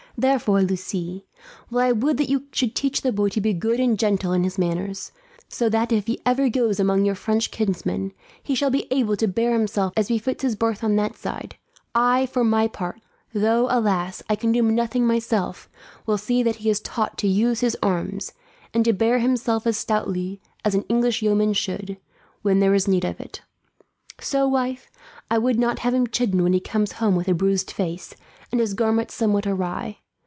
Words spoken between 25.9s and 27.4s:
him chidden when he comes home with a